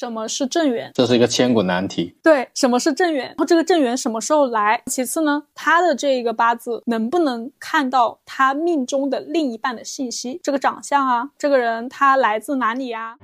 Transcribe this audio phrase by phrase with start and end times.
[0.00, 0.90] 什么是正缘？
[0.94, 2.16] 这是一个千古难题。
[2.22, 3.26] 对，什么是正缘？
[3.26, 4.82] 然后这个正缘什么时候来？
[4.86, 10.40] 其次呢，他的这个八字能不能看到他命中的另一半的信息？
[10.42, 13.16] 这个长相啊，这个人他来自哪里呀？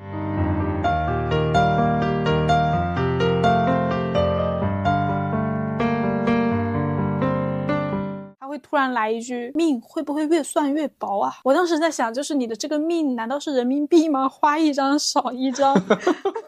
[8.62, 11.32] 突然来一句，命会不会越算越薄啊？
[11.44, 14.26] 我当时在想，就是你的这个命难道是人民币吗？
[14.28, 15.74] 花一张少一张。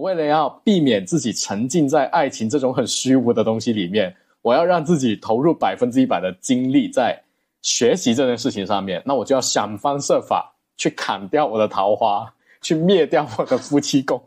[0.00, 7.22] 为了要避免自己沉浸在爱情这种很虚无的东西里面，我要让自己投入百分之一百的精力在
[7.60, 12.32] 学习这件事情上面，那我就要想方设法去砍掉我的桃花，
[12.62, 14.18] 去灭掉我的夫妻宫。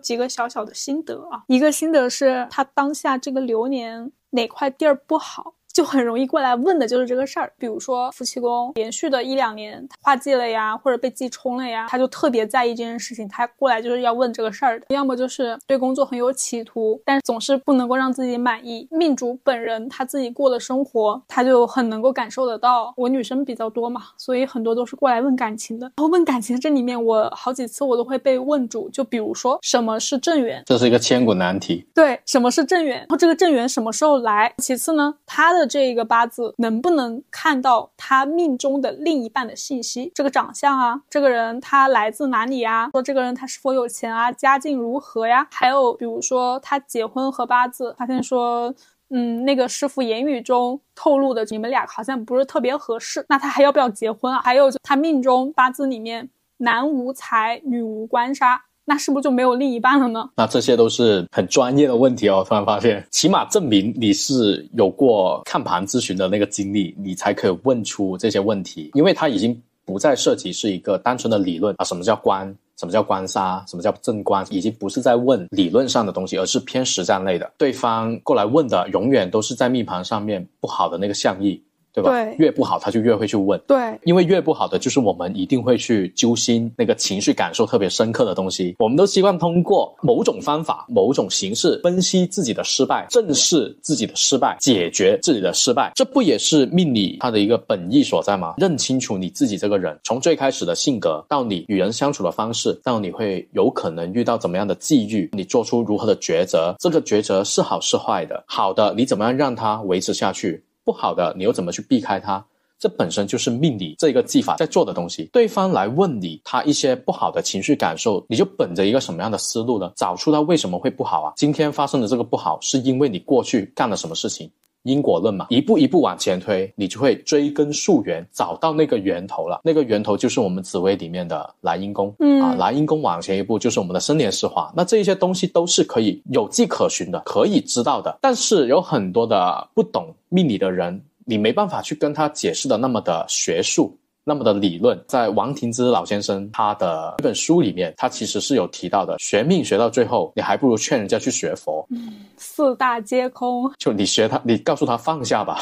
[0.00, 5.54] 几个小小的心得啊，一个心得是他当下这个流年哪块地儿不好。
[5.78, 14.86] 就很容易过来问的就是这个事儿，比如说夫妻宫连续的一两年化忌了呀，或者被忌冲了呀，他就特别在意这件事情，他过来就是要问这个事儿的。
[14.88, 18.88] 要么就是对工作很有企图，但总是不能够让自己满意。
[18.90, 22.92] 命主本人他自己过的生活，他就很能够感受得到。
[22.96, 25.86] 我女生比较多嘛，所以很多都是过来问感情的。
[25.96, 31.86] 然后问感情这里面，我好几次我都会被问住，就比如说什么是正缘，这是一个千古难题。
[31.94, 32.96] 对，什么是正缘？
[32.98, 34.52] 然后这个正缘什么时候来？
[34.58, 35.67] 其次呢，他的。
[35.68, 40.10] 这一个八字能不能看到他命中的另一半的信息？
[40.14, 42.88] 这个长相啊，这个人他来自哪里呀？
[42.92, 44.32] 说这个人他是否有钱啊？
[44.32, 45.46] 家境如何呀？
[45.52, 48.74] 还有比如说他结婚和八字，发现说，
[49.10, 54.40] 嗯，那个师傅言语中透露的你们俩好像不是特别合适，那他还要不要结婚啊？
[54.42, 58.64] 还有他命中八字里面男无财，女无官杀。
[58.88, 60.30] 那是不是就没有另一半了呢？
[60.34, 62.42] 那这些都是很专业的问题哦。
[62.48, 68.90] 突然发现，起码证明你是有过看盘咨询的那个经历，你才可以问出这些问题。
[68.94, 69.54] 因为它已经
[69.84, 72.46] 不再涉及是一个单纯的理论啊，什么叫官，
[72.78, 77.52] 什么叫官杀，什么叫正官，已经不是在问理论上的东西，而是偏实战类的。
[77.58, 81.62] 对方过来问的，永远都是在命盘上面不好的那个象意。
[81.92, 82.10] 对吧？
[82.38, 83.58] 越不好，他就越会去问。
[83.66, 88.74] 对，因为越不好的，就是我们一定会去揪心那个情绪感受特别深刻的东西。
[88.78, 95.92] 我们都希望通过某种方法、某种形式分析自己的失败，正视自己的失败，解决自己的失败。
[95.94, 98.54] 这不也是命理它的一个本意所在吗？
[98.58, 108.44] 认清楚你自己这个人，从最开始的性格，到你与人相处的方式，到你会有可能遇到怎么样的际遇，你做出如何的抉择，这个抉择是好是坏的？
[108.46, 110.62] 好的，你怎么样让它维持下去？
[110.88, 112.42] 不好的，你又怎么去避开它？
[112.78, 115.28] 这本身就是命理这个技法在做的东西。
[115.30, 119.92] 对方来问你他一些不好的情绪感受，你就本着一个什么样的思路呢？
[119.94, 121.32] 找出他为什么会不好啊？
[121.36, 124.50] 今天发生的这个不好，是因为你过去干了什么事情？
[124.88, 129.60] 因果论嘛，一步一步往前推，你就会追根溯源，找到那个源头了。
[129.62, 134.72] 那个源头就是我们紫薇里面的莱茵宫，嗯啊，莱茵宫往前一步就是我们的生年四化。
[134.74, 138.18] 那这一些东西都是可以有迹可循的，可以知道的。
[138.22, 143.94] 但是有很多的不懂命理的人，你没办法去跟他解释的那么的学术。
[144.28, 149.18] 那么的理论，在王庭之老先生他的一本书里面，他其实是有提到的。
[149.18, 151.86] 学命学到最后，你还不如劝人家去学佛。
[151.88, 153.72] 嗯，四大皆空。
[153.78, 155.60] 就你学他，你告诉他放下吧，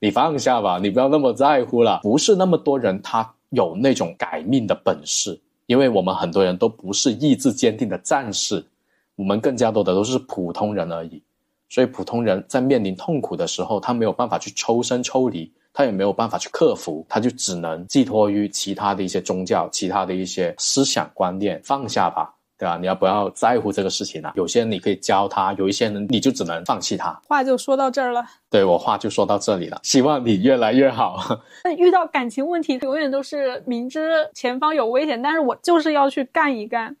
[0.00, 2.00] 你放下吧，你不要那么在乎了。
[2.02, 8.66] 不是那么多人他有那种改命的本事，因为我们很多人都不是意志坚定的战士，
[9.14, 11.22] 我们更加多的都是普通人而已。
[11.68, 15.52] 所以普通人在面临痛苦的时候，他没有办法去抽身抽离。
[15.70, 22.76] 他也没有办法去克服，他就只能寄托于其他的一些宗教、其他的一些思想观念，放下吧，对吧？
[22.80, 24.32] 你要不要在乎这个事情呢？
[24.34, 27.16] 有些人你可以教他，有一些人你就只能放弃他。
[27.28, 29.78] 话就说到这儿了，对我话就说到这里了。
[29.84, 31.20] 希望你越来越好。
[31.62, 36.96] 那遇到感情问题，永远都是明知前方有危险，但是我就是要去干一干。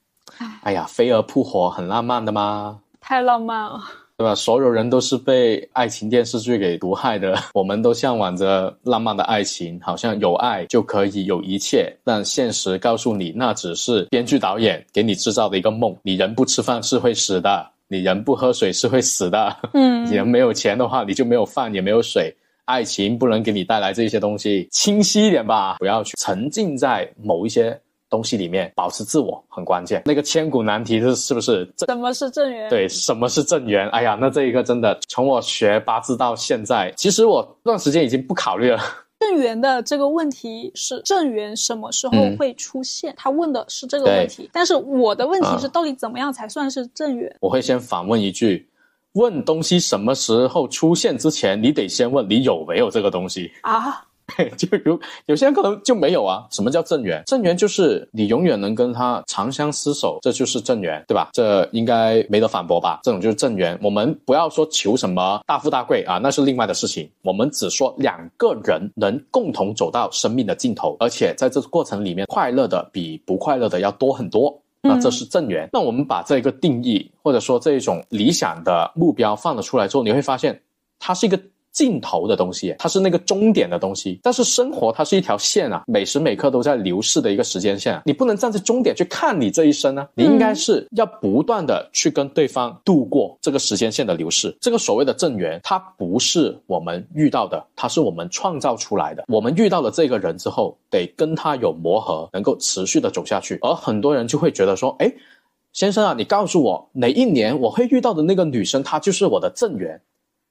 [0.62, 2.78] 哎呀，飞蛾扑火很浪漫的吗？
[3.00, 3.80] 太浪漫了。
[4.18, 4.34] 对吧？
[4.34, 7.38] 所有人都是被爱情电视剧给毒害的。
[7.54, 11.96] 我们都向往着浪漫的爱情，好像有爱就可以有一切。
[12.02, 15.96] 但现实告诉你，那只是编剧导演给你制造的一个梦。
[16.02, 19.56] 你人不吃饭是会死的，你人不喝水是会死的。
[19.72, 22.34] 嗯， 人没有钱的话，你就没有饭也没有水。
[22.64, 24.68] 爱情不能给你带来这些东西。
[24.72, 27.80] 清晰一点吧，不要去沉浸在某一些。
[28.10, 30.02] 东西里面保持自我很关键。
[30.06, 31.68] 那个千古难题是是不是？
[31.86, 32.68] 什么是正缘？
[32.70, 33.88] 对，什么是正缘？
[33.90, 38.78] 哎呀，那这一个真的，从我学八字到现在，其实我这段时间已经不考虑了。
[39.20, 43.12] 正正缘的这个问题是正缘什么时候嗯会出现？
[43.14, 47.36] 他问的是这个问题，但是我的问题是啊到底怎么样才算是正缘？
[47.40, 48.66] 我会先反问一句：
[49.12, 53.52] 问东西什么时候出现之前，你得先问你有没有这个东西。
[53.60, 54.02] 啊？
[54.56, 56.46] 就有有些人可能就没有啊。
[56.50, 57.22] 什么叫正缘？
[57.26, 61.30] 正缘就是你永远能跟他长相厮守，这就是正缘，对吧？
[61.32, 63.00] 这应该没得反驳吧？
[63.02, 63.78] 这种就是正缘。
[63.82, 67.10] 我们不要说求什么大富大贵啊，那是另外的事情。
[67.22, 74.60] 我们只说两个人能共同走到生命的尽头，而且在这过程里面快乐的比不快乐的要多很多。
[74.80, 75.68] 那这是正缘。
[75.72, 80.58] 那我们把这个定义或者说这一种理想的目标放了出来之后，你会发现
[81.00, 81.38] 它是一个
[81.78, 84.18] 尽头的东西，它是那个终点的东西。
[84.20, 94.52] 但是生活它是一条线啊，每时每刻都在流逝的一个时间线啊，你不能站在终点去看你这一生啊，你应该是要不断的去跟对方度过这个时间线的流逝。
[94.60, 99.22] 这个所谓的正缘，它不是我们遇到的，它是我们创造出来的。
[99.28, 103.56] 我们遇到了这个人之后，得跟他有磨合，能够持续的走下去。
[103.62, 105.08] 而很多人就会觉得说，哎。
[105.74, 110.00] 先生啊，你告诉我哪一年我会遇到的那个女生，她就是我的正缘。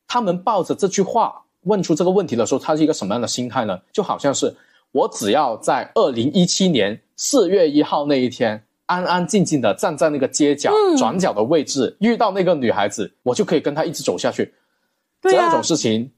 [0.07, 3.79] 他们抱着这句话问出这个问题的时候，他是一个什么样的心态呢？
[3.91, 4.55] 就好像是
[4.91, 14.53] 我只要在二零一七年四月一号那一天，安安静静的站在那个街角、嗯转角的位置，遇到那个女孩子，我就可以跟她一直走下去。
[15.19, 16.09] 这样一种事情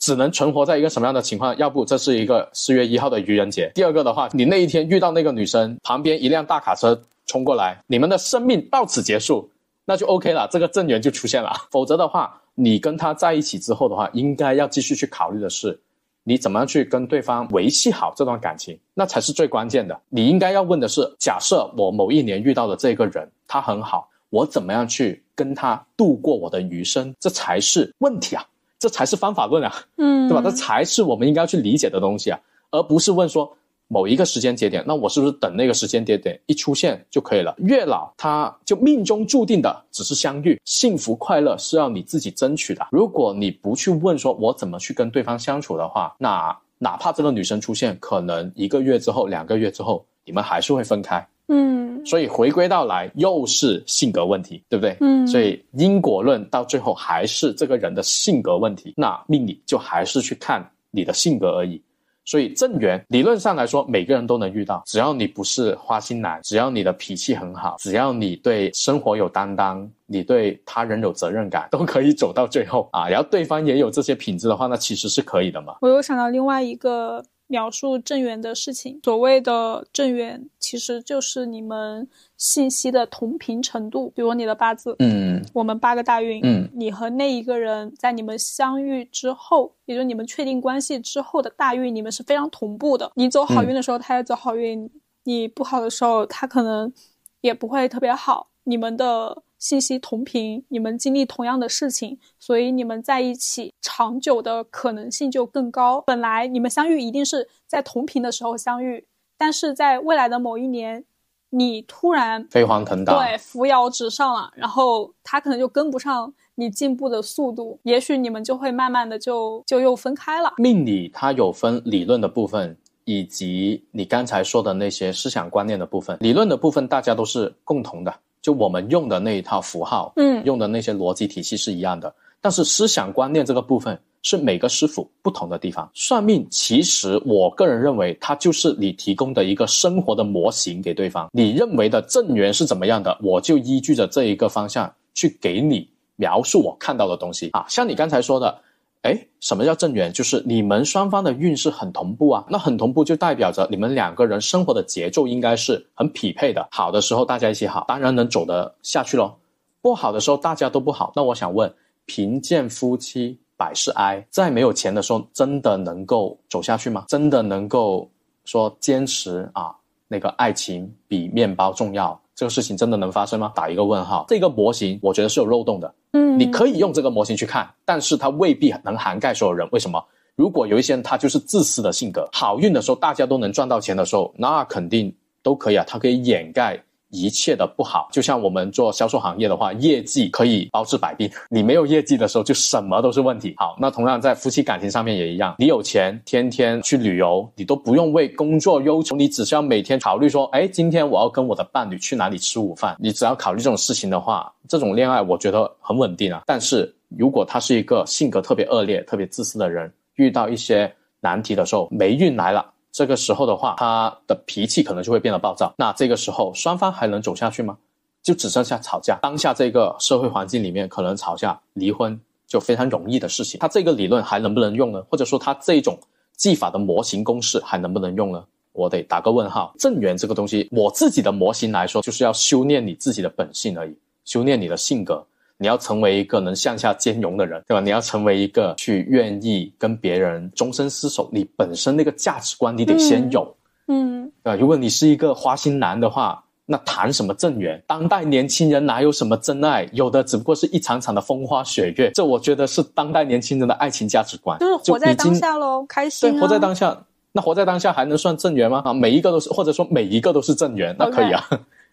[0.00, 1.56] 只能存活在一个什么样的情况？
[1.58, 3.70] 要不这是一个四月一号的愚人节。
[3.74, 9.48] 第二个的话，你那一天遇到那个女生，旁边一辆大卡车冲过来，你们的生命到此结束，
[9.84, 11.52] 那就 OK 了，这个正缘就出现了。
[11.70, 15.78] 否则的话，你跟他在一起之后的话，应该要继续去考虑的是，
[16.24, 19.98] 你怎么样去跟对方维系好这段感情，那才是最关键的。
[20.08, 28.44] 你应该要问的是，假设我某一年遇到的这个人，他很好，我怎么样去跟他度过我的余生，这才是问题啊，
[28.80, 29.72] 这才是方法论啊。
[29.96, 30.42] 嗯，对吧？
[30.42, 32.40] 这才是我们应该要去理解的东西啊，
[32.72, 33.56] 而不是问说
[33.88, 37.54] 某一个时间节点，那我是不是等那个时间节点一出现就可以了？
[37.58, 42.86] 月老他就命中注定的只是相遇，幸福快乐是要你自己争取的。
[42.92, 51.26] 如果你不去问说我怎么去跟对方相处的话，那哪怕这个女生出现，可能一个月之后、两个月之后，你们还是会分开。
[51.50, 54.96] 嗯所以回归到来又是性格问题，对不对？
[55.00, 61.82] 嗯所以因果论到最后还是这个人的性格问题，那命理就还是去看你的性格而已。
[62.28, 73.08] 所以正缘理论上来说，每个人都能遇到，只要你不是花心男，只要你的脾气很好，只要你对生活有担当，你对他人有责任感，都可以走到最后啊。
[73.08, 75.76] 然后对方也有这些品质的话，那其实是可以的嘛。
[75.80, 79.00] 我又想到另外一个描述正缘的事情。
[79.02, 93.10] 所谓的正缘，其实就是你们信息的同频程度，比如你的八字，嗯我们八个大运，嗯你和那一个人在你们相遇之后，也就是你们确定关系之后的大运，你们是非常同步的。
[93.16, 94.88] 你走好运的时候，他也走好运；
[95.24, 96.92] 你不好的时候，他可能
[97.40, 98.48] 也不会特别好。
[98.64, 106.00] 你们的信息同频，你们经历同样的事情，所以你们在一起长久的可能性就更高。
[106.06, 109.06] 本来你们相遇一定是在同频的时候相遇，
[109.36, 111.04] 但是在未来的某一年，
[111.50, 120.52] 你突然飞黄腾达，对，扶摇直上了，然后他可能就跟不上你进步的速度，也许你们就会慢慢的就就又分开了。
[120.58, 126.16] 命理它有分理论的部分，以及你刚才说的那些思想观念的部分。
[126.20, 132.14] 理论的部分大家都是共同的，就我们用的那一套符号，嗯用的那些逻辑体系是一样的。
[132.40, 135.90] 但是思想观念这个部分是每个师傅不同的地方。
[135.92, 141.28] 算命其实我个人认为，它就是你提供的一个生活的模型给对方。
[141.32, 147.66] 你认为的正缘是怎么样的，我就依据着这一个方向去给你描述我看到的东西啊。
[147.68, 148.56] 像你刚才说的，
[149.02, 150.12] 哎，什么叫正缘？
[150.12, 152.44] 就是你们双方的运势很同步啊。
[152.48, 156.66] 那很同步就代表着你们两个人生活的节奏应该是很匹配的。
[156.70, 159.38] 好的时候大家一起好，当然能走得下去咯。
[159.80, 161.72] 不好的时候大家都不好，那我想问，
[162.06, 167.04] 贫贱夫妻百事哀，在没有钱的时候，真的能够走下去吗？
[167.08, 168.10] 真的能够
[168.44, 169.74] 说坚持啊？
[170.08, 173.50] 那个爱情比面包重要，这个事情真的能发生吗？
[173.52, 174.24] 打一个问号。
[174.28, 179.68] 这个模型我觉得是有漏洞的，嗯你可以用这个模型去看，但是它未必能涵盖所有人。
[179.72, 180.00] 为什么？
[180.36, 186.80] 如果有一些人他就是自私的性格，好运的时候大家都能赚到钱的时候，那肯定都可以啊，它可以掩盖
[187.10, 188.08] 一切的不好。
[188.12, 193.54] 就像我们做销售行业的话，业绩可以包治百病，你没有业绩的时候就什么都是问题。
[193.56, 206.42] 好，那同样在夫妻感情上面也一样，你有钱天天去旅游，你都不用为工作忧愁，你只需要每天考虑说，哎，今天我要跟我的伴侣去哪里吃午饭，你只要考虑这种事情的话，这种恋爱我觉得很稳定啊。
[206.46, 212.64] 但是如果他是一个性格特别恶劣、特别自私的人，遇到一些难题的时候，霉运来了，
[212.98, 215.72] 这个时候的话，他的脾气可能就会变得暴躁。
[215.78, 217.78] 那这个时候，双方还能走下去吗？
[218.24, 219.16] 就只剩下吵架。
[219.22, 223.60] 当下这个社会环境里面，可能吵架、离婚就非常容易的事情。
[223.60, 225.00] 他这个理论还能不能用呢？
[225.08, 225.96] 或者说，他这种
[226.36, 228.44] 技法的模型公式还能不能用呢？
[228.72, 229.72] 我得打个问号。
[229.78, 235.24] 正缘这个东西，我自己的模型来说，就是要修炼你自己的本性而已，修炼你的性格。
[235.58, 237.80] 你要成为一个能向下兼容的人，对吧？
[237.80, 243.54] 你要成为一个去愿意跟别人终身厮守，你本身那个价值观你得先有，
[243.88, 244.56] 嗯，对吧？
[244.56, 247.82] 如果你是一个花心男的话，那谈什么正缘？
[247.86, 249.88] 当代年轻人哪有什么真爱？
[249.92, 252.10] 有的只不过是一场场的风花雪月。
[252.14, 256.30] 这我觉得是当代年轻人的爱情价值观，就是活在当下喽，开心。
[256.30, 256.96] 对，活在当下，
[257.32, 258.82] 那活在当下还能算正缘吗？
[258.84, 261.42] 啊，每一个都是，或者说每一个都是正缘，那可以啊。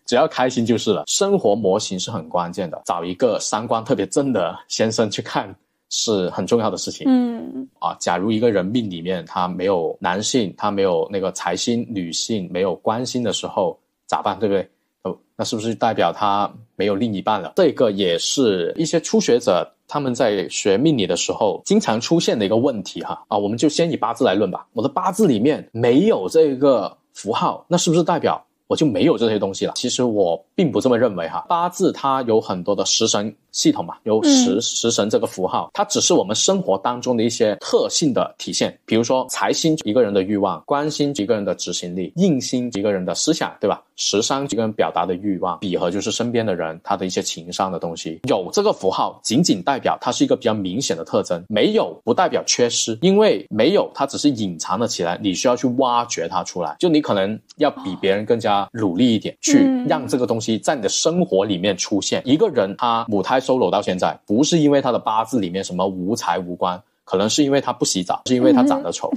[0.05, 1.03] 只要开心就是了。
[1.07, 5.53] 生活模型是很关键的，找一个三观特别正的先生去看
[5.89, 7.05] 是很重要的事情。
[7.07, 14.38] 嗯，啊，假如一个人命里面他没有男性，他没有那个财星，女性没有官星的时候咋办？
[14.39, 14.69] 对不对？
[15.03, 17.53] 哦，那是不是代表他没有另一半了？
[17.55, 23.24] 这个也是一些初学者他们在学命理的时候经常出现的一个问题哈。
[23.27, 24.67] 啊，我们就先以八字来论吧。
[24.74, 28.43] 我的八字里面没有这个符号，那是不是代表？
[28.67, 29.74] 我就没有这些东西了。
[29.75, 31.45] 其实我并不这么认为哈。
[31.47, 38.77] 八字它有很多的食神系统嘛，有食食神这个符号，它只是我们生活当中的一些特性的体现。
[38.85, 43.81] 比如说财星一个人的欲望，官星一个人的执行力，印星一个人的思想，对吧？
[43.97, 48.19] 食伤一个人表达的欲望，比和就是身边的人他的一些情商的东西。
[48.27, 56.75] 有这个符号，仅仅代表它是一个比较明显的特征；没有不代表缺失，因为没有它只是隐藏了起来，你需要去挖掘它出来。
[56.77, 62.21] 就你可能要比别人更加努力一点，去让这个东西在你的生活里面出现。
[62.25, 69.11] 一个人他母胎 solo 到现在，不是因为他的八字里面什么无财无官，可能是因为他不洗澡，是因为他长得丑，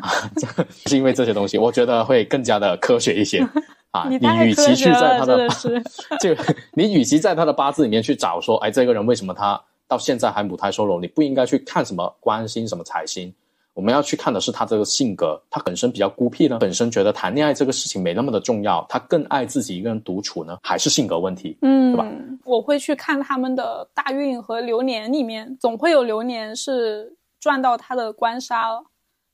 [0.86, 3.46] 是因为这些东西，我觉得会更加的科学一些。
[3.90, 5.48] 啊，你与其去在他的
[6.22, 6.30] 就
[6.74, 11.00] 你与其在他的八字里面去找说，哎，这个人为什么他到现在还母胎 solo？
[11.00, 13.34] 你不应该去看什么官星、什么财星，
[13.74, 21.56] 我们要去看的是他这个性格，他本身比较孤僻呢，本身觉得谈恋爱这个事情没那么的重要，他更爱自己一个人独处呢，还是性格问题？
[21.62, 22.12] 嗯，对吧？
[22.44, 28.84] 我会去看他们的大运和流年里面，总会有流年是赚到他的官杀了，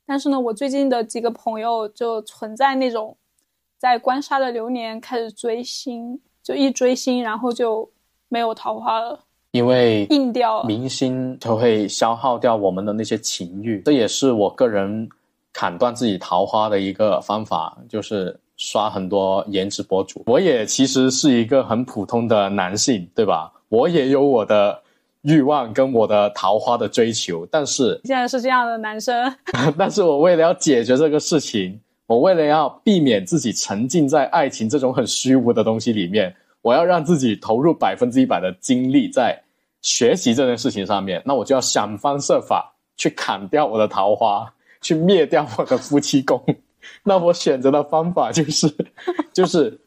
[0.06, 3.16] 但是呢，我最近的几个朋友就存在那种。
[3.78, 7.92] 在官杀的流年开始追星，就一追星，然后就
[8.28, 9.25] 没有桃花了，
[9.56, 15.08] 因为硬掉明星就会消耗掉我们的那些情欲，这也是我个人
[15.52, 20.22] 砍断自己桃花的一个方法，就是刷很多颜值博主。
[20.26, 23.50] 我也其实是一个很普通的男性，对吧？
[23.68, 24.78] 我也有我的
[25.22, 29.34] 欲望跟我的桃花的追求，但是现在是这样的男生，
[29.78, 31.80] 但是我为了要解决这个事情。
[32.08, 36.32] 我为了要避免自己沉浸在爱情这种很虚无的东西里面，
[36.62, 39.36] 我要让自己投入百分之一百的精力在
[39.86, 44.52] 学习这件事情上面，那我就要想方设法去砍掉我的桃花，
[44.82, 46.42] 去灭掉我的夫妻宫。
[47.04, 48.68] 那我选择的方法就是，
[49.32, 49.80] 就是，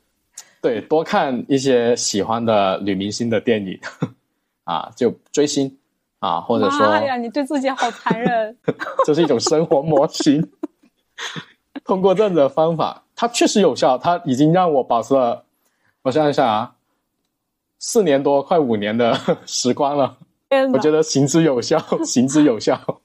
[0.61, 3.77] 对，多看一些喜欢的女明星的电影，
[4.63, 5.77] 啊，就追星
[6.19, 8.57] 啊，或者说，哎呀，你对自己好残忍，
[9.05, 10.49] 这是一种生活模型。
[11.83, 13.97] 通过这样的方法，它确实有效。
[13.97, 15.43] 它已经让我保持了，
[16.03, 16.75] 我想一下啊，
[17.79, 19.17] 四年多，快五年的
[19.47, 20.17] 时光了。
[20.73, 23.01] 我觉得行之有效， 行之有效。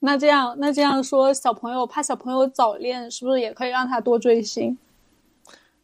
[0.00, 4.76] 那这样，那这样说，小朋友怕小朋友早恋，是不是也可以让他多追星？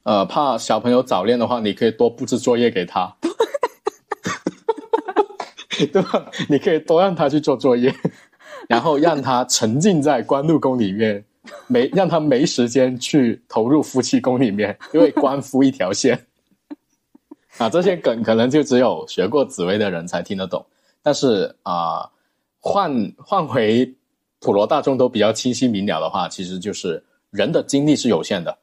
[0.03, 3.17] 呃，怕小朋友早恋的话，你可以多布置作业给他，
[5.93, 6.31] 对吧？
[6.49, 7.95] 你可以多让他去做作业，
[8.69, 11.25] 然后让他沉浸在官禄宫里面。
[11.67, 16.27] 没让他没时间去投入夫妻宫里面，因为官夫一条线
[17.59, 20.65] 啊，这些梗可能就只有学过紫薇的人才听得懂。
[21.03, 22.11] 但是啊，
[22.61, 23.95] 换换回
[24.41, 28.57] 普罗大众都比较清晰明了的话，其实就是人的精力是有限的，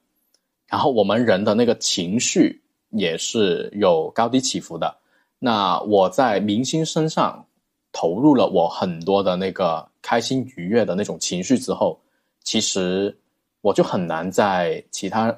[0.68, 4.96] 然后我们人的那个情绪也是有高低起伏的。
[5.38, 7.46] 那我在明星身上
[7.92, 12.00] 投入了我很多的那个开心愉悦的那种情绪之后。
[12.42, 13.16] 其实
[13.62, 15.38] 我就很难在其他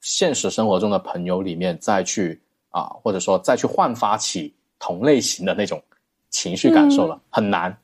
[0.00, 2.38] 现实生活中的朋友里面再去
[2.70, 5.82] 啊，或者说再去焕发起同类型的那种
[6.30, 7.76] 情绪感受了，很难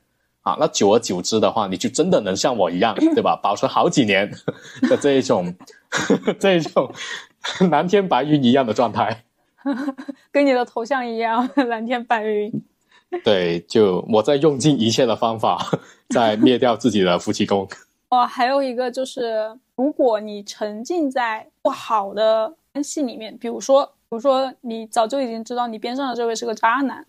[0.42, 0.56] 啊。
[0.58, 3.38] 那久而久之的话，你就真的能像我一样，对吧？
[3.42, 4.30] 保持好几年
[4.88, 5.54] 的这一种
[6.38, 6.90] 这一种
[7.70, 9.24] 蓝天白云一样的状态，
[10.32, 12.52] 跟你的头像一样蓝天白云。
[13.24, 15.64] 对，就我在用尽一切的方法
[16.08, 17.66] 在灭掉自己的夫妻宫。
[18.08, 27.04] 哦，还有一个就是，如果你沉浸在不好的关系里面，比如说，比如说你早就已经知道你边上的这位是个渣男，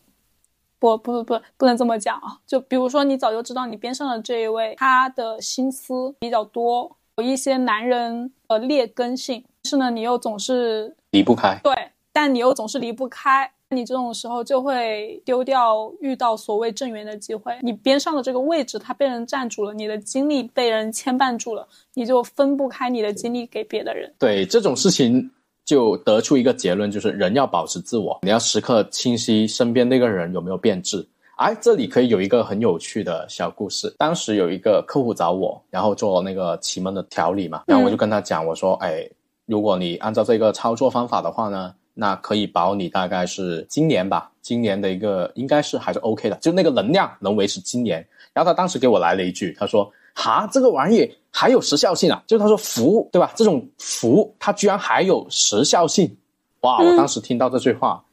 [0.79, 2.39] 不不不不，不能这么讲啊。
[2.47, 11.59] 就比如说你早就知道你边上的这一位他的心思比较多，有一些男人的劣根性，但是呢，你又总是离不开。
[11.63, 11.73] 对，
[12.11, 13.51] 但你又总是离不开。
[13.69, 24.09] 你这种时候就会丢掉遇到所谓正缘的机会，你边上的这个位置它被人占住了，你的精力被人牵绊住了，你就分不开你的精力给别的人。
[24.17, 25.29] 对这种事情，
[25.67, 31.07] 就得出一个结论，就是人要保持自我，你要时刻清晰身边那个人有没有变质。
[31.35, 33.93] 哎，这里可以有一个很有趣的小故事。
[33.99, 39.07] 当时有一个客户找我，然后做那个奇门的调理嘛，然后我就跟他讲，我说，哎，
[39.45, 41.75] 如果你按照这个操作方法的话呢？
[41.99, 48.07] 那可以保你大概是今年吧，今年的一个应该是还是 OK 的，就那个能量能维持今年。
[48.33, 53.31] 然后他当时给我来了一句，他说：“哈，这个玩意还有时效性啊？”就是他说符对吧？
[53.35, 56.17] 这种符它居然还有时效性，
[56.61, 56.79] 哇！
[56.79, 58.03] 我当时听到这句话，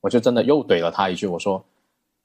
[0.00, 1.64] 我就真的又怼了他一句，我说：“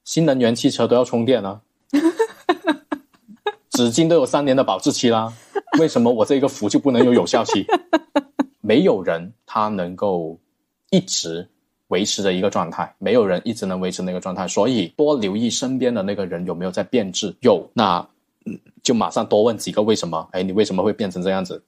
[0.04, 1.60] 新能源汽车都要充电了，
[3.70, 5.32] 纸巾都有三年的保质期啦，
[5.78, 7.64] 为什么我这个服就不能有有效期？
[8.60, 10.38] 没有人他能够。”
[10.92, 11.48] 一直
[11.86, 17.32] 维持着一个状态，没有人一直能维持那个状态，所以多留意身边的那个人有没有在变质。
[17.42, 18.04] 有，那
[18.82, 20.28] 就马上多问几个为什么？
[20.32, 21.62] 哎，你为什么会变成这样子？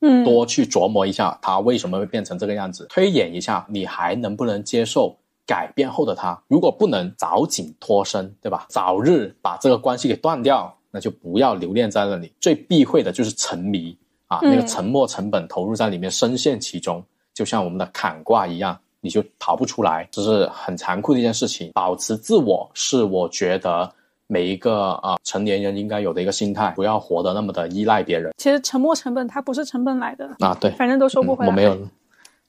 [0.00, 5.16] 嗯，多去琢磨一下他为什么会变成这个样子，推演一下你还能不能接受
[5.46, 6.38] 改变后的他。
[6.48, 8.66] 如果不能，早紧脱身，对吧？
[8.68, 12.32] 早日把这个关系给断掉，那就不要留恋在那里。
[12.38, 17.02] 最避讳的就是沉迷啊，那个沉没成本投入在里面，深陷其中。
[17.32, 21.72] 就像我们的坎卦一样，你就逃不出来，这是很残酷的一件事情。
[21.72, 23.90] 保持自我是我觉得
[24.34, 28.32] 每一个啊成年人应该有的一个心态，不要活得那么的依赖别人。
[28.36, 31.48] 其实沉没成本它不是成本来的啊，对，反正都收不回来。
[31.48, 31.78] 我没有，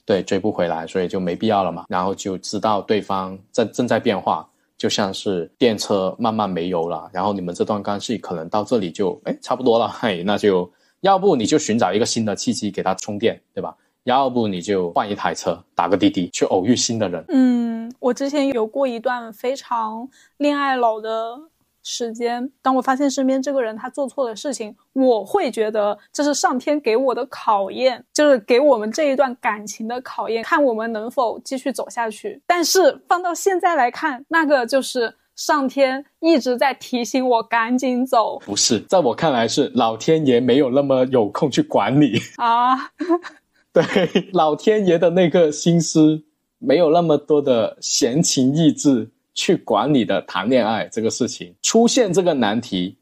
[0.04, 1.86] 对，追不回来，所以就没必要了嘛。
[1.88, 10.68] 然后就知道对方在正在变化，就像是电车慢慢没油了，然后你们这段关系可能到这里就哎差不多了，嘿， 那就
[11.01, 13.75] 要不你就寻找一个新的契机给他充电，对吧？
[14.05, 17.25] 要不你就换一台车，打个滴滴去偶遇新的人。
[17.29, 20.07] 嗯，我之前有过一段非常
[20.38, 21.36] 恋爱脑的
[21.85, 22.51] 时间。
[22.61, 32.41] 当我发现身边这个人他做错了事情，我会觉得这是上天给我的考验，就是给我们这一段感情的考验，看我们能否继续走下去。
[32.45, 38.39] 但是放到现在来看，那个就是上天一直在提醒我赶紧走。
[38.39, 42.75] 不是，在我看来是老天爷没有那么有空去管你 啊。
[43.71, 43.83] 对
[44.31, 46.24] 老天爷的那个心思，
[46.57, 51.53] 没有那么多的闲情逸致去管你的谈恋爱这个事情。
[51.61, 52.98] 出现这个难题，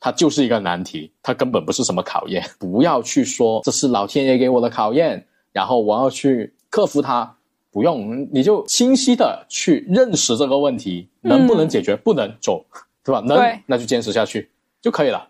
[0.00, 2.42] 它就是一个难题，它根本不是什么考验。
[2.58, 7.36] 不要去说这是老天爷给我的考验，然后我要去克服它。
[7.74, 11.96] 不用，你就清晰的去认识这个问题，能不能解决？
[11.96, 12.62] 不能走，
[13.02, 13.20] 对吧？
[13.20, 14.50] 能，那就坚持下去
[14.82, 15.26] 就可以了。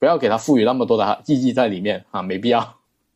[0.00, 2.74] 不要给它赋予那么多的意义在里面啊，没必要。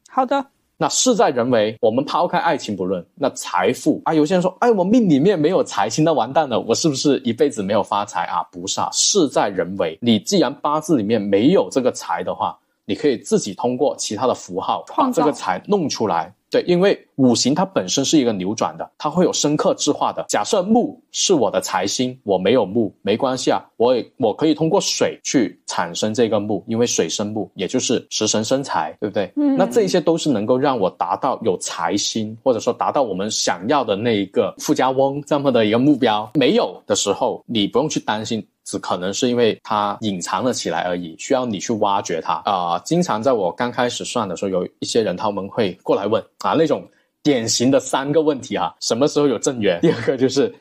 [0.08, 0.53] 好的。
[0.84, 8.42] 那事在人为，我们抛开爱情不论，那财富啊，有些人说，哎，我命里面没有财星，那完蛋了，我是不是一辈子没有发财啊？
[8.52, 9.98] 不是，啊，事在人为。
[10.02, 16.30] 你既然八字里面没有这个财的话，你可以自己通过其他的符号把这个财弄出来。
[16.54, 20.24] 对，因为五行它本身是一个扭转的，它会有深刻之化的。
[20.28, 29.32] 假设木是我的财星，我没有木没关系啊，我也我可以通过水去产生这个木，因为水生木，也就是食神生财，对不对？
[29.34, 36.30] 嗯，那这些都是能够让我达到有财星，或者说达到我们想要的那一个富家翁这么的一个目标。
[36.34, 38.46] 没有的时候，你不用去担心。
[38.64, 42.78] 只可能是因为它隐藏了起来而已，需要你去挖掘它啊！
[42.78, 46.88] 经常在我刚开始算的时候，有一些人他们会过来问啊，那种
[47.22, 49.78] 典型的三个问题啊：什么时候有正缘？
[49.82, 50.52] 第二个就是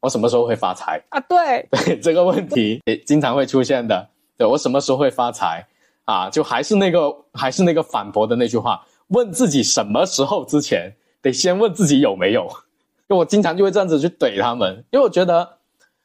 [0.00, 1.18] 我什么时候会发财啊？
[1.20, 4.06] 对 对，这个问题也经常会出现的。
[4.36, 5.66] 对我什么时候会发财
[6.04, 6.28] 啊？
[6.28, 12.46] 就还是那个还是那个反驳的那句话：问自己什么时候之前，得先问自己有没有。
[13.08, 15.56] 就我经常就会这样子去怼他们，因为我觉得。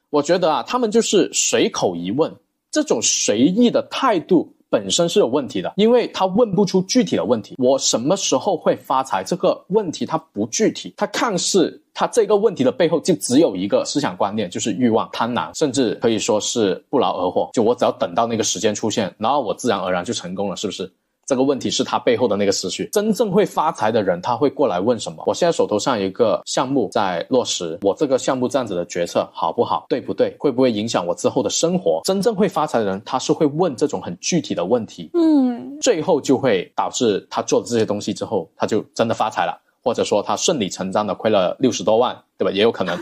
[0.10, 2.34] 我觉得啊，他们就是随口一问，
[2.72, 7.56] 这种随意的态度本身是有问题的，因为他问不出具体的问题。
[7.58, 9.24] 我什么时候会发财？
[9.24, 17.50] 这个问题它不具体，它看似它这个问题的背后就只有一个思想观念，就是欲望、贪婪，甚至可以说是不劳而获。
[17.54, 20.92] 就我只要等到那个时间出现，然后我自然而然就成功了，是不是？
[21.26, 22.90] 这个问题是他背后的那个思绪。
[22.92, 25.24] 真正会发财的人，他会过来问什么？
[25.26, 29.86] 我现在手头上有一个项目在落实，我这个项目这样子的决策好不好？
[29.90, 30.36] 对不对？
[30.38, 32.02] 会不会影响我之后的生活？
[32.04, 39.62] 真正会发财的人，他是会问这种很具体的问题，嗯，最后就会导致他做了这些东西之后，他就真的发财了。
[39.84, 42.50] 或者说他顺理成章的亏了六十多万，对吧？
[42.52, 43.00] 也有可能，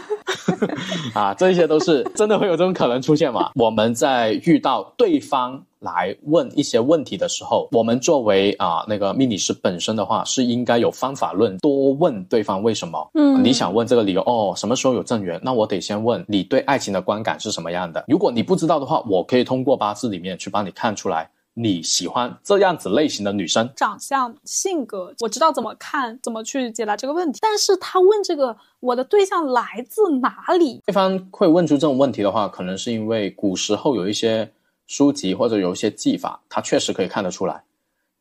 [1.15, 3.51] 啊，这些都是真的会有这种可能出现吗？
[3.55, 13.11] 我们在遇到对方来问一些问题的时候，我们作为啊那个命理师本身的话，是应该有方法论，多问对方为什么。
[13.13, 15.39] 嗯你想问这个理由哦，什么时候有正缘？
[15.43, 18.05] 那我得先问你对爱情的观感是什么样的。
[18.07, 21.29] 如果你不知道的话，我可以通过八字里面去帮你看出来。
[21.55, 27.37] 你喜欢这样子类型的女生，长相、性格，我知道怎么看，怎么去解答这个问题。
[27.43, 30.81] 但是他问这个，我的对象来自哪里？
[30.87, 34.51] 对方会问出这种问题的话，可能是因为古时候有一些
[34.87, 37.63] 书籍或者有一些技法，它确实可以看得出来。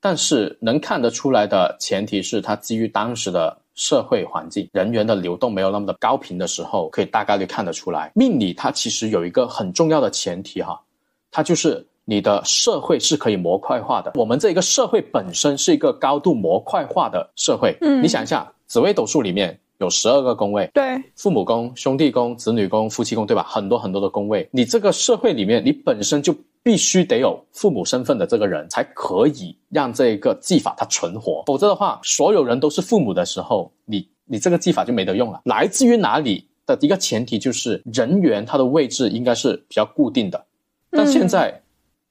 [0.00, 8.10] 但是能看得出来的前提是它基于当时的社会环境，人员的流动没有那么的高频的时候，可以大概率看得出来。
[8.14, 10.80] 命理它其实有一个很重要的前提哈，
[11.30, 11.86] 它就是。
[12.04, 17.78] 你的社会是可以模块化的，我们这一个社会本身是一个高度模块化的社会。
[17.80, 20.82] 嗯你想一下，紫微斗数里面有十二个宫位，对，
[21.16, 23.42] 父母宫、兄弟宫、子女宫、夫妻宫，对吧？
[23.42, 31.42] 很多很多的宫位，你这个社会里面，你本身就必须得有父母身份的这个人，才可以让这个技法它存活。
[31.46, 35.40] 否则的话，所有人都是父母的时候，你你这个技法就没得用了。
[35.44, 40.44] 来自于哪里的一个前提就是人员他的位置应该是比较固定的，
[40.90, 41.61] 但现在。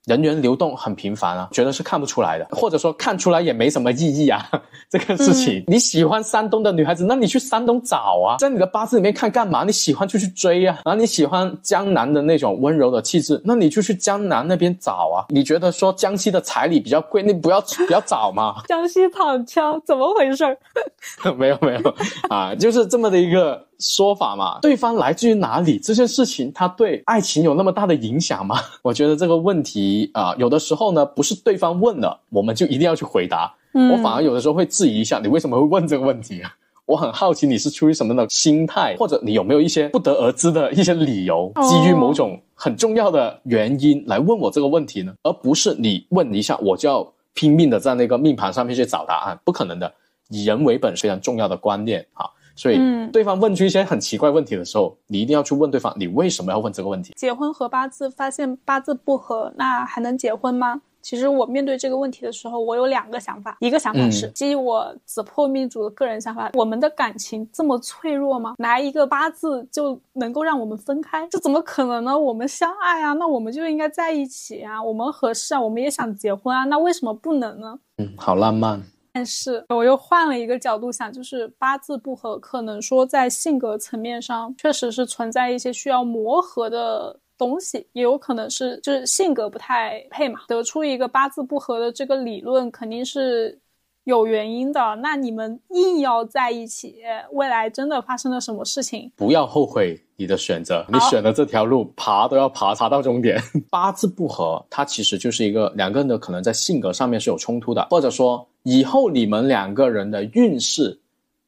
[0.06, 4.50] 人员流动很频繁啊，觉得是看不出来的，或者说看出来也没什么意义啊。
[4.90, 9.64] 这个事情，你喜欢山东的女孩子，那你去山东找啊，在你的八字里面看干嘛？
[9.64, 10.80] 你喜欢就去追啊。
[10.84, 15.26] 然后你喜欢江南的那种温柔的气质，那你就去江南那边找啊。
[15.30, 18.56] 你觉得说江西的彩礼比较贵，你不要不要找嘛。
[18.68, 20.58] 江西躺枪怎么回事？
[21.38, 21.96] 没有没有
[22.28, 24.60] 啊，就是这么的一个说法嘛。
[24.62, 25.78] 对方来自于哪里？
[25.80, 28.58] 这件事情他对爱情有那么大的影响吗？
[28.84, 33.54] 我觉得这个问题啊、有的时候呢，不是对方问了，我们就一定要去回答。
[33.74, 36.54] 嗯我反而有的时候会质疑一下，你为什么会问这个问题啊？
[36.86, 45.14] 我很好奇你是出于什么样的心态，或者你有没有一些不得而知的一些理由，哦基于某种很重要的原因来问我这个问题呢？
[45.24, 49.90] 而不是你问一下我就要拼命的在那个命盘上面去找答案，不可能的。
[50.30, 52.26] 以人为本非常重要的观念啊，
[52.62, 57.12] 所以嗯对方问出一些很奇怪问题的时候，你一定要去问对方，你为什么要问这个问题？
[57.16, 60.80] 结婚和八字发现八字不合，那还能结婚吗？
[61.02, 63.58] 其实我面对这个问题的时候，我有两个想法。
[63.62, 68.54] 一个想法是，嗯基于我子破命主的个人想法，我们的感情这么脆弱吗？
[68.60, 71.28] 拿一个八字就能够让我们分开？
[71.32, 72.16] 这怎么可能呢？
[72.16, 77.80] 我们相爱啊，那我们就应该在一起啊，我们合适啊，我们也想结婚啊，那为什么不能呢？
[77.98, 78.84] 嗯，好浪漫。
[79.14, 90.42] 但是我又换了一个角度想，就是八字不合，可能说在性格层面上确实是存在一些需要磨合的东西，也有可能是就是性格不太配嘛。
[90.48, 93.60] 得出一个八字不合的这个理论，肯定是
[94.06, 94.96] 有原因的。
[95.02, 96.98] 那你们硬要在一起，
[97.32, 99.12] 未来真的发生了什么事情？
[99.16, 103.42] 不要后悔你的选择，你选的这条路爬都要爬爬到终点。
[103.70, 111.00] 八字不合，它其实就是一个两个人的可能在性格上面是有冲突的，或者说以后你们两个人的运势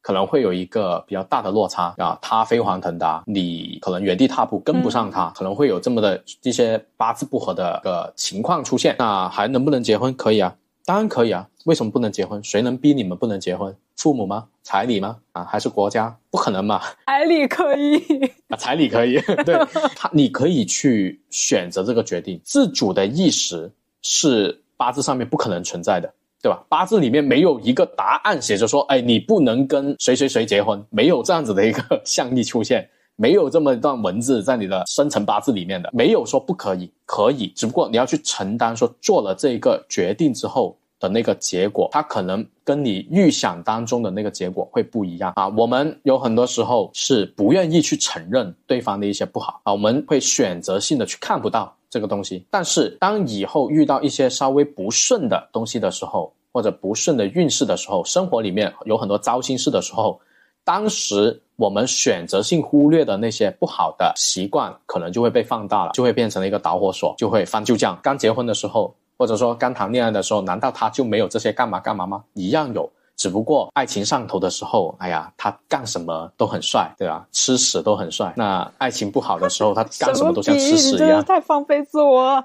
[0.01, 8.95] 可能会有一个比较大的落差啊，他飞黄腾达，你可能原地踏步跟不上他，可能会有这么的一些八字不合的个情况出现。
[8.99, 10.13] 那还能不能结婚？
[10.15, 10.53] 可以啊，
[10.85, 11.47] 当然可以啊。
[11.65, 12.43] 为什么不能结婚？
[12.43, 13.73] 谁能逼你们不能结婚？
[13.95, 14.45] 父母吗？
[14.63, 15.17] 彩礼吗？
[15.31, 16.13] 啊，还是国家？
[16.29, 16.81] 不可能嘛！
[17.05, 17.95] 彩礼可以，
[18.49, 19.55] 啊，彩礼可以， 对
[19.95, 23.71] 他，你可以去选择这个决定，自主的意识
[24.01, 26.61] 是八字上面不可能存在的，对吧？
[26.67, 40.77] 八字里面没有一个答案写着说，哎，你不能跟谁谁谁结婚，没有这样子的一个 象例出现，没有这么一段文字在你的生辰八字里面的，没有说不可以，可以，只不过你要去承担说做了这一个决定之后。
[40.99, 45.49] 的那个结果，它可能跟你预想当中的那个结果会不一样啊。
[45.49, 52.45] 我们有很多时候是不愿意去承认对方的一些不好啊，我们会选择性的去看不到这个东西。
[52.49, 60.19] 但是当以后遇到一些稍微不顺的东西的时候，或者不顺的运势的时候，生活里面有很多糟心事的时候，
[60.63, 67.99] 当时我们选择性忽略的那些不好的习惯，可能就会被放大了，就会变成了一个导火索，就会翻旧账。
[68.01, 68.95] 刚结婚的时候。
[69.15, 72.23] 或者说刚谈恋爱的时候，难道他就没有这些干嘛干嘛吗？
[72.33, 77.25] 一样有，只不过爱情上头的时候，哎呀，他干什么都很帅，对吧？
[77.31, 78.33] 吃屎都很帅。
[78.35, 81.23] 那爱情不好的时候，他干什么都像吃屎一样。
[81.23, 82.43] 太放飞自我。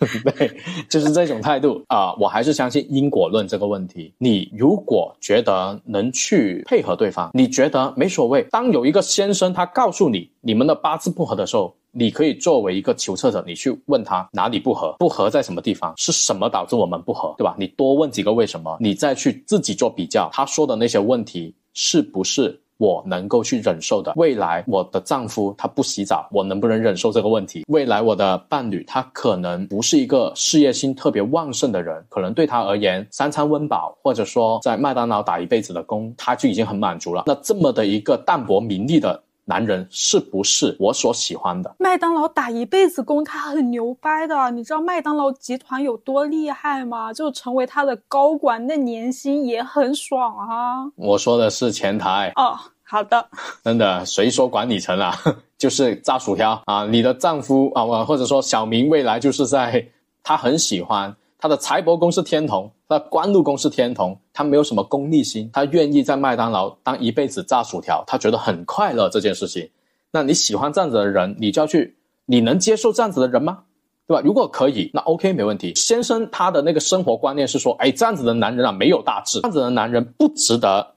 [0.24, 0.56] 对，
[0.88, 2.14] 就是这种态度啊！
[2.18, 4.14] 我还是相信因果论这个问题。
[4.18, 8.42] 你如果觉得能去配合对方，你觉得没所谓。
[8.50, 17.54] 当有一个先生他告诉你你们的八字不合的时候，你可以作为一个求测者，你去问他哪里不合，不合在什么地方，是什么导致我们不合，对吧？
[17.58, 24.12] 你多问几个为什么，你再去自己做比较，他说的那些问题是不是我能够去忍受的？
[24.16, 27.64] 未来我的丈夫他不洗澡，我能不能忍受这个问题？
[27.68, 37.24] 未来我的伴侣他可能不是一个事业心特别旺盛的人，可能对他而言三餐温饱，或者说在麦当劳打一辈子的工，他就已经很满足了。
[37.26, 39.20] 那这么的一个淡泊名利的。
[39.50, 41.74] 男人是不是我所喜欢的？
[41.80, 44.48] 麦当劳打一辈子工，他很牛掰的。
[44.52, 47.12] 你知道麦当劳集团有多厉害吗？
[47.12, 50.86] 就成为他的高管，那年薪也很爽啊。
[50.94, 52.56] 我说的是前台哦。
[52.84, 53.28] 好的，
[53.64, 55.12] 真的，谁说管理层啊？
[55.58, 56.86] 就是炸薯条啊！
[56.86, 59.84] 你的丈夫啊，或者说小明未来就是在
[60.22, 61.14] 他很喜欢。
[61.40, 69.66] 他的财帛宫是天同，他的官禄宫是天同，他没有什么功利心，他愿意在麦当劳当一辈子炸薯条，他觉得很快乐这件事情。
[70.10, 73.60] 那你喜欢这样子的人，你就要去，你能接受这样子的人吗？
[74.06, 74.22] 对吧？
[74.22, 75.74] 如果可以，那 OK 没问题。
[75.74, 80.94] 先生他的那个生活观念是说，哎，这样子的男人啊没有大志，这样子的男人不值得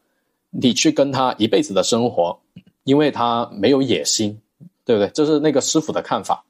[0.49, 2.38] 你去跟他一辈子的生活，
[2.84, 4.38] 因为他没有野心，
[4.84, 5.10] 对不对？
[5.13, 6.43] 这是那个师傅的看法。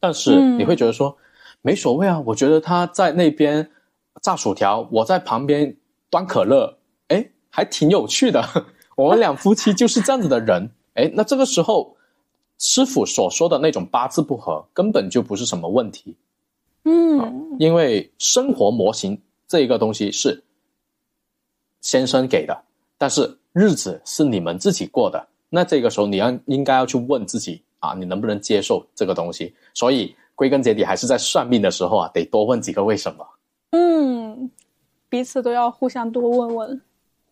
[0.00, 1.14] 但是你会觉得说。
[1.64, 3.70] 没所谓啊，我觉得他在那边
[4.20, 5.76] 炸薯条，我在旁边
[6.10, 8.44] 端可乐，哎，还挺有趣的。
[8.96, 11.96] 我们两夫妻就是这样子的人，哎，那这个时候
[12.58, 16.16] 师傅所说的那种八字不合，根本就不是什么问题。
[16.84, 20.42] 嗯，因为生活模型这一个东西是
[21.80, 22.60] 先生给的，
[22.98, 25.28] 但是日子是你们自己过的。
[25.48, 29.54] 那这个时候你要应该要去问自己啊，你能不能接受这个东西？
[29.74, 30.12] 所以。
[30.42, 33.24] 归根结底还是在算命的时候啊，得多问几个为什么。
[33.70, 34.50] 嗯，
[35.08, 36.82] 彼此都要互相多问问。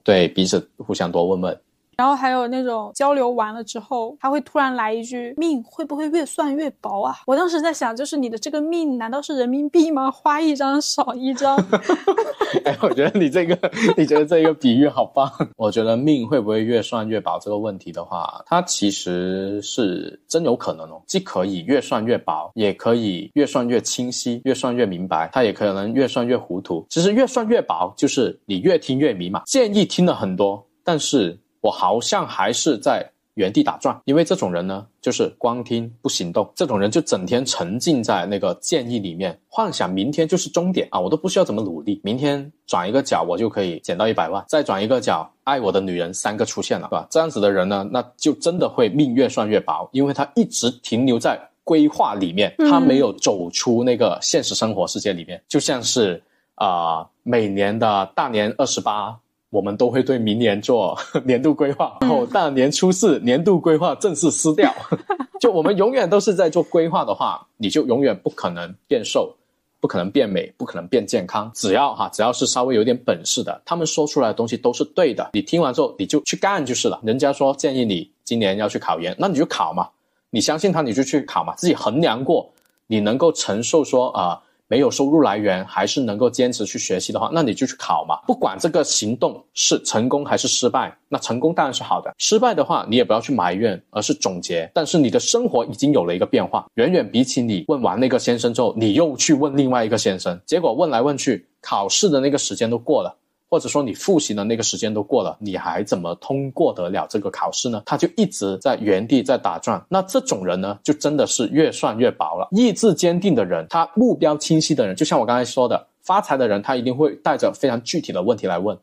[0.04, 1.60] 对，彼此互相多问问。
[2.00, 10.10] 然后还有那种交流完了之后，他会突然来一句：“命会不会越算越薄啊？”我当时在想，就是你的这个命难道是人民币吗？
[10.10, 11.62] 花一张少一张。
[12.64, 13.54] 哎，我觉得你这个，
[13.98, 15.30] 你觉得这个比喻好棒。
[15.58, 21.02] 我觉得命会不会越算越薄这个问题的话，它其实是真有可能哦。
[21.06, 25.28] 既可以越算越薄，也可以越算越清晰，越算越明白。
[25.34, 26.86] 它也可能越算越糊涂。
[26.88, 29.42] 其实越算越薄，就是你越听越迷茫。
[29.44, 31.38] 建议听了很多，但是。
[31.60, 36.50] 我好像还是在原地打转，因为这种人呢，就是光听不行动。
[36.54, 47.06] 这种人就整天沉浸在那个建议里面，幻想明天就是终点啊，我都不需要怎么努力，明天转一个角我就可以捡到一百万，再转一个角，爱我的女人三个出现了，对吧？
[47.08, 56.22] 这样子的人呢，那就真的会命越算越薄，因为他一直停留在规划里面，他没有走出那个现实生活世界里面，就像是
[56.56, 59.16] 啊，每年的大年二十八。
[59.50, 64.72] 我们都会对明年做 年度规划，然后大年初四年度规划正式撕掉。
[65.40, 69.34] 就我们永远都是在做规划的话，你就永远不可能变瘦，
[69.80, 71.50] 不可能变美，不可能变健康。
[71.54, 75.30] 只要哈，只要是稍微有点本事的，他们说出来的东西都是对的。
[75.32, 77.00] 你听完之后，你就去干就是了。
[77.02, 79.88] 人家说建议你今年要去考研，那你就考嘛。
[80.30, 81.54] 你相信他，你就去考嘛。
[81.56, 82.48] 自己衡量过，
[82.86, 84.40] 你能够承受说啊。
[84.70, 88.20] 没有收入来源，还是能够坚持去学习的话，那你就去考嘛。
[88.24, 92.14] 不管这个行动是成功还是失败，那成功当然是好的。
[92.18, 94.70] 失败的话，你也不要去埋怨，而是总结。
[94.72, 103.16] 但是你的生活已经有了一个变化，远远比起你问完那个先生之后，你又去问另外一个先生，结果问来问去，考试的那个时间都过了。
[103.50, 107.82] 或者说你复习的那个时间都过了，你还怎么通过得了这个考试呢？
[107.84, 109.84] 他就一直在原地在打转。
[109.88, 112.48] 那这种人呢，就真的是越算越薄了。
[112.52, 118.78] 意志坚定的人，他目标清晰的人，就像我刚才说的，发财的人，他一定会带着非常具体的问题来问。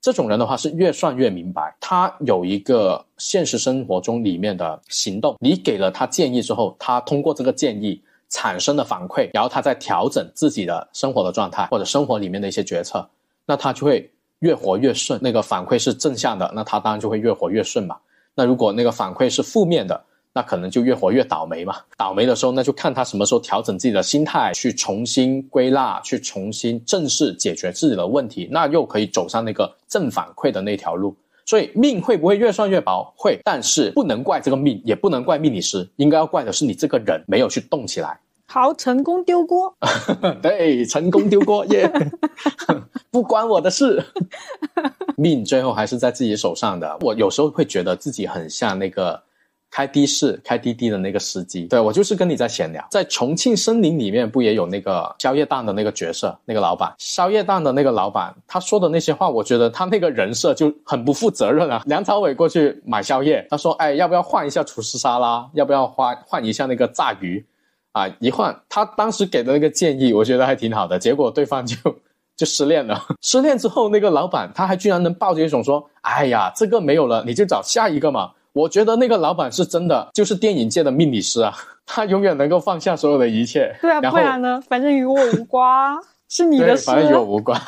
[0.00, 8.00] 这种人的话是越算越明白，他有一个现实生活中里面的行动，你给了他建议之后，他通过这个建议
[8.30, 13.06] 产生的反馈，然后他再调整自己的生活的状态或者生活里面的一些决策。
[13.46, 17.96] 那他就会越活越顺，那个反馈是正向的，那他当然就会越活越顺嘛。
[18.34, 19.98] 那如果那个反馈是负面的，
[20.32, 21.76] 那可能就越活越倒霉嘛。
[21.96, 31.16] 倒霉的时候，那就看他什么时候调整自己的心态，去重新归纳，去重新正视解决自己的问题，那又可以走上那个正反馈的那条路。
[31.46, 33.10] 所以命会不会越算越薄？
[33.16, 38.18] 会，但是不能怪这个命，也不能怪命理师，应该要怪的是你这个人没有去动起来。
[38.46, 39.74] 好，成功丢锅。
[40.42, 41.90] 对，成功丢锅 耶，
[43.10, 44.04] 不关我的事。
[45.16, 46.96] 命最后还是在自己手上的。
[47.00, 49.22] 我有时候会觉得自己很像那个。
[49.68, 52.86] 开的士、开滴滴的那个司机，对我就是跟你在闲聊。
[52.90, 61.82] 在重庆森林里面，不也有那个宵夜档的那个角色，那个老板，宵夜档的那个老板，他说的那些话，我觉得他那个人设就很不负责任啊。
[61.84, 65.46] 梁朝伟过去买宵夜，他说：“哎，要不要换一下厨师沙拉？
[65.52, 67.44] 要不要换换一下那个炸鱼？”
[67.96, 70.98] 啊，一换，他当时给的那个建议，我觉得还挺好的。
[70.98, 71.76] 结果对方就
[72.36, 73.02] 就失恋了。
[73.22, 81.54] 失恋之后，那个老板他还居然能抱着一种说：“哎呀，这个没有了，你就找下一个嘛。”我觉得那个老板是真的，就是电影界的命理师啊，
[81.86, 83.74] 他永远能够放下所有的一切。
[83.80, 84.60] 对啊，不然呢？
[84.68, 85.96] 反正与我无关，
[86.28, 86.84] 是你的事。
[86.84, 87.58] 反正与我无关，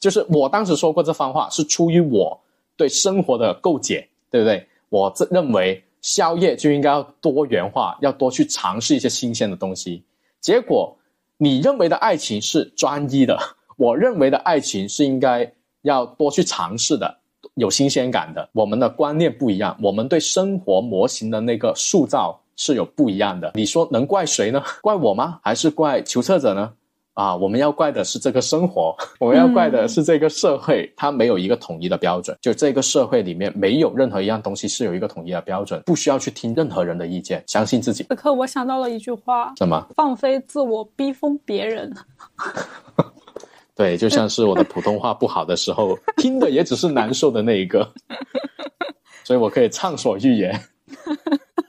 [0.00, 2.36] 就是我当时说过这番话，是出于我
[2.76, 4.66] 对生活的构解，对不对？
[4.88, 10.04] 我认为宵夜就应该要多元化，要多去尝试一些新鲜的东西。
[10.40, 10.96] 结果
[11.36, 13.36] 你认为的爱情是专一的，
[13.76, 17.12] 我认为的爱情是应该要多去尝试的。
[17.54, 23.50] 有新鲜感的，我们的观念不一样，我们对生活模型的那个塑造是有不一样的。
[23.56, 24.62] 你说能怪谁呢？
[24.82, 25.40] 怪我吗？
[25.42, 26.72] 还是怪求测者呢？
[27.16, 32.36] 啊，我们要怪的是这个生活， 我们要怪的是这个社会，它没有一个统一的标准。
[32.42, 38.04] 就这个社会里面，没有任何一样东西是有一个统一的标准，不需要去听任何人的意见，相信自己。
[38.04, 39.82] 此刻我想到了一句话：什么？
[39.96, 41.90] 放飞自我，逼疯别人。
[43.74, 47.90] 对，就像是我的普通话不好的时候， 听的也只是难受的那一个，
[49.24, 50.60] 所以我可以畅所欲言。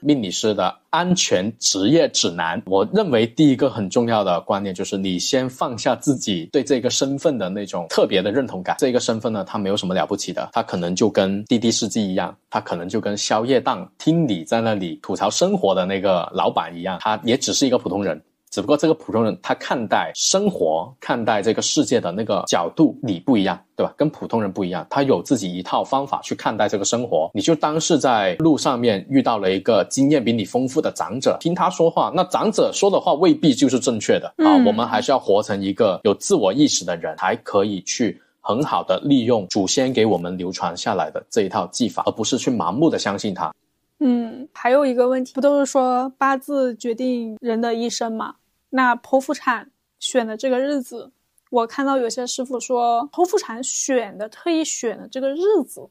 [0.08, 8.76] 命理师的安全职业指南，我认为第一个很重要的观念就是，你先放下自己对这个身份的那种特别的认同感。
[8.78, 18.18] 这个身份呢，它没有什么了不起的，它可能就跟滴滴司机一样，它可能就跟宵夜档听你在那里吐槽生活的那个老板一样，他也只是一个普通人。
[18.50, 23.92] 只不过这个普通人他看待生活、看待这个世界的那个角度你不一样，对吧？
[23.96, 27.30] 跟普通人不一样，他有自己一套方法去看待这个生活。
[27.34, 34.56] 你就当是在路上面遇到了一个经验比你丰富的长者，听他说话，那长者说的话未必就是正确的啊。
[34.66, 43.52] 我们还是要活成一个有自我意识的人，才可以去很好的利用祖先给我们流传下来的这一套技法，而不是去盲目的相信他。
[44.00, 48.36] 嗯，还有一个问题，不都是说八字决定人的一生吗？
[48.70, 51.10] 那剖腹产选的这个日子，
[51.50, 55.88] 我看到有些师傅说，剖腹产选的特意选的这个日子，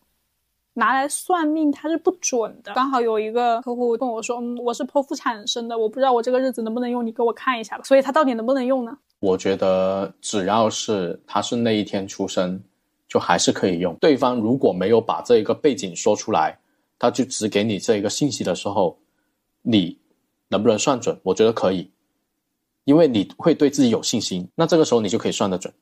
[0.74, 2.74] 拿来算命它是不准的。
[2.74, 7.84] 刚好有一个客户跟我说，嗯，我是剖腹产生的，我不知道我这个日子能不能用，你给我看一下吧。
[7.84, 8.98] 所以他到底能不能用呢？
[9.20, 12.62] 我觉得只要是他是那一天出生，
[13.08, 13.96] 就还是可以用。
[13.96, 16.58] 对方如果没有把这一个背景说出来。
[17.00, 18.98] 他就只给你这一个信息的时候，
[19.62, 20.00] 你
[20.48, 21.16] 能不能算准？
[21.22, 21.92] 我觉得可以，
[22.88, 24.47] 因为你会对自己有信心。
[24.56, 25.73] 那这个时候你就可以算得准。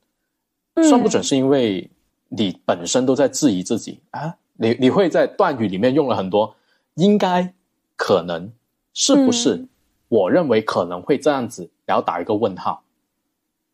[0.90, 1.88] 算不准是因为
[2.30, 4.36] 你本身都在质疑自己啊。
[4.54, 6.56] 你你会在断语里面用了很多
[6.96, 7.54] 应该、
[7.96, 8.52] 可能、
[8.92, 9.64] 是不是？
[10.10, 12.82] 我认为可能会这样子，然后打一个问号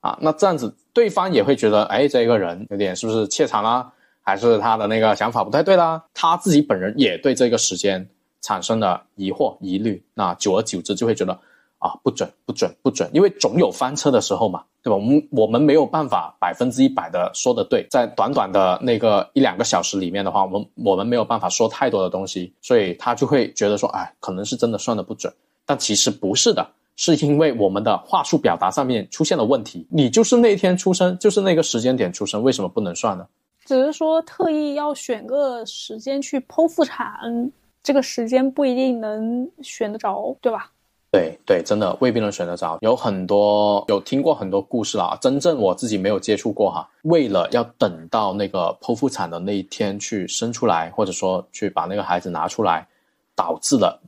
[0.01, 0.17] 啊。
[0.21, 3.89] 那这样子对方也会觉得，哎，这个人有点是不是怯场啦？
[4.23, 8.07] 还是他的那个想法不太对啦，他自己本人也对这个时间
[8.41, 11.39] 产生了疑惑、疑虑，那久而久之就会觉得
[11.81, 14.95] 啊不准、不准、不准，因为总有翻车的时候嘛，对吧？
[14.95, 25.33] 我们我们没有办法百分之一百的说的对，在短短的那个一两个小时里面的话，我们我们没有办法说太多的东西，所以他就会觉得说，哎，可能是真的算的不准，
[25.65, 26.63] 但其实不是的，
[26.97, 29.87] 是因为我们的话术表达上面出现了问题。
[29.89, 33.25] 你就是那天出生，就是那个时间点出生，为什么不能算呢？
[33.65, 40.71] 只是说特意要选个时间去剖腹产，这个时间不一定能选得着，对吧？
[41.11, 42.77] 对对，真的未必能选得着。
[42.81, 46.89] 有很多有听过很多故事啊，真正我自己没有接触过哈。
[47.03, 52.87] 为了要等到那个剖腹产的那一天去生出来，或者说去把那个孩子拿出来，
[53.35, 54.01] 导致了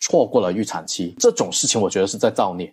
[0.00, 2.72] 错过了预产期，这种事情我觉得是在造孽。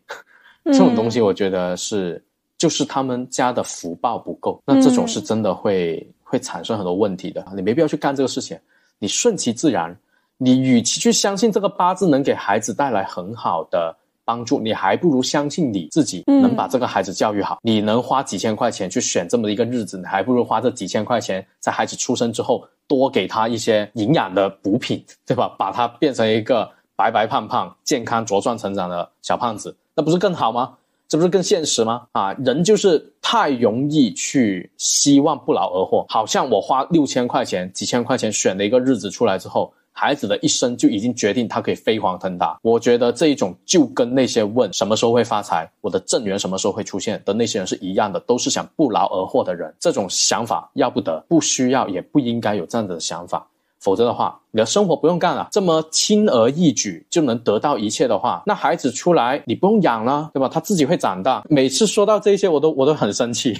[0.65, 2.23] 这种东西我觉得是。
[2.57, 7.43] 就是他们家的福报不够，那这种是真的会会产生很多问题的。
[7.55, 8.55] 你没必要去干这个事情，
[8.99, 9.97] 你顺其自然。
[10.43, 17.59] 你与其去相信这个八字能给孩子带来很好的帮助，你还不如相信你自己能把这个孩子教育好。
[17.61, 25.53] 你能花几千块钱去选这么一个日子，你还不如花这几千块钱在孩子出生之后多给他一些营养的补品，对吧？
[25.59, 30.73] 把他变成一个白白胖胖、健康茁壮成长的小胖子，那不是更好吗？
[31.07, 32.03] 这不是更现实吗？
[32.13, 42.57] 啊，人就是太容易去希望不劳而获，好像我花六千块钱、几千块钱选了一个日子出来之后，孩子的一生就已经决定他可以飞黄腾达。
[42.61, 49.73] 我觉得这一种就跟那些问什么时候会发财，我的正缘什么时候会出现的那些人是一样的，都是想不劳而获的人。
[49.79, 53.47] 这种想法要不得，不需要也不应该有这样子的想法。
[53.79, 60.47] 否则的话，你的生活不用干了，这么轻而易举就能得到一切的话，那孩子出来你不用养了，对吧？
[60.47, 61.43] 他自己会长大。
[61.49, 63.57] 每次说到这些，我都我都很生气。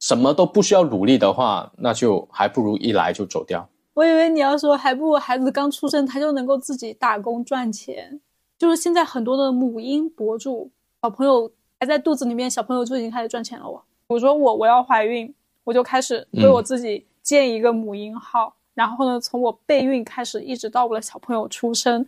[0.00, 3.66] 什么都不需要努力的话，那就还不如一来就走掉。
[3.94, 8.20] 我以为你要说，还不如孩子刚出生他就能够自己打工赚钱。
[8.58, 10.70] 就是现在很多的母婴博主，
[11.02, 13.68] 小朋友还在肚子里面，小朋友就已经开始赚钱了。
[13.68, 15.32] 我，我说我我要怀孕，
[15.64, 18.54] 我就开始为我自己建一个母婴号。
[18.74, 22.04] 然后呢，从我备孕开始，一直到我的小朋友出生，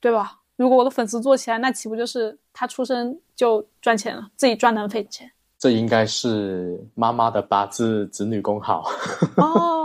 [0.00, 0.38] 对吧？
[0.56, 5.30] 如果我的粉丝做起来，那岂不就是他出生就赚钱了，自己赚能费钱？
[5.58, 8.84] 这应该是妈妈的八字子女宫好
[9.38, 9.77] 哦，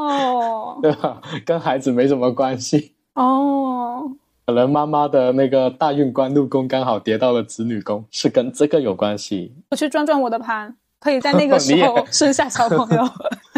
[0.81, 1.21] 对吧？
[1.45, 4.11] 跟孩子没什么关系哦。
[4.45, 9.53] 可能妈妈的那个大运官禄宫刚好叠到了子女宫，是跟这个有关系。
[9.71, 13.09] 我去转转我的盘，可以在那个时 候生下小朋友。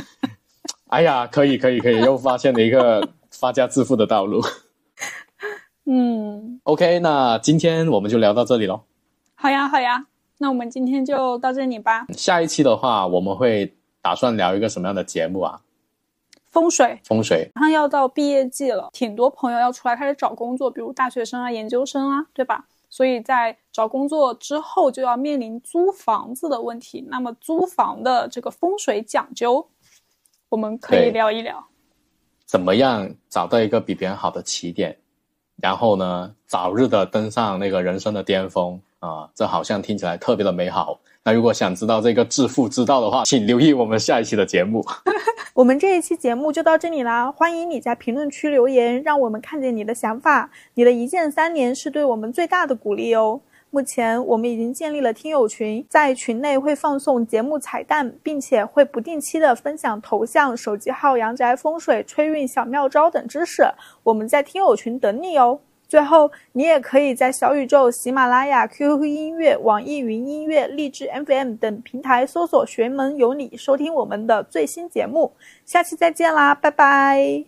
[0.89, 4.41] 哎呀，可以可以可以，又发现了一个发家致富的道路。
[5.88, 8.82] 嗯，OK，那今天我们就聊到这里喽。
[9.34, 10.05] 好呀好呀，
[10.38, 12.05] 那我们今天就到这里吧。
[12.09, 15.61] 下一期的话，我们会打算聊一个什么样的节目啊？
[16.56, 17.51] 风水，风水。
[17.53, 22.66] 马上要到毕业季了，挺多朋友要出来开始找工作，比如大学生啊、研究生啊，对吧？
[22.89, 27.06] 所以在找工作之后，就要面临租房子的问题。
[27.10, 29.68] 那么租房的这个风水讲究。
[30.47, 31.68] 我们可以聊一聊，
[32.45, 34.97] 怎么样找到一个比别人好的起点，
[35.58, 39.30] 然后呢，早日的登上那个人生的巅峰啊！
[39.36, 41.01] 这好像听起来特别的美好。
[41.28, 44.86] 那如果想知道这个致富之道的话，请留意我们下一期的节目。
[45.55, 50.51] 我们这一期节目就到这里啦，欢迎你在评论区留言，让我们看见你的想法。
[50.76, 53.41] 你的一键三连是对我们最大的鼓励哦。
[53.71, 63.63] 目前我们已经建立了听友群，在群内会放送节目彩蛋，并且会不定期的分享头像、手机号、阳宅风水、吹运小妙招等知识。
[64.03, 65.61] 我们在听友群等你哦。
[65.88, 75.34] 最后，你也可以在小宇宙、喜马拉雅、QQ 音乐、网易云音乐、荔枝 FM 等平台搜索“玄门有你”，收听我们的最新节目。
[75.66, 77.44] 下期再见啦，拜拜。